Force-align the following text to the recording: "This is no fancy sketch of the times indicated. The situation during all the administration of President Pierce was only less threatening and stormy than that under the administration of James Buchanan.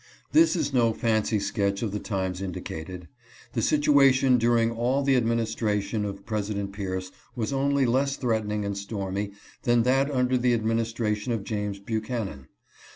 "This 0.31 0.55
is 0.55 0.73
no 0.73 0.93
fancy 0.93 1.37
sketch 1.37 1.83
of 1.83 1.91
the 1.91 1.99
times 1.99 2.41
indicated. 2.41 3.07
The 3.53 3.61
situation 3.61 4.39
during 4.39 4.71
all 4.71 5.03
the 5.03 5.15
administration 5.15 6.05
of 6.05 6.25
President 6.25 6.73
Pierce 6.73 7.11
was 7.35 7.53
only 7.53 7.85
less 7.85 8.15
threatening 8.15 8.65
and 8.65 8.75
stormy 8.75 9.33
than 9.61 9.83
that 9.83 10.09
under 10.09 10.39
the 10.39 10.55
administration 10.55 11.31
of 11.33 11.43
James 11.43 11.77
Buchanan. 11.77 12.47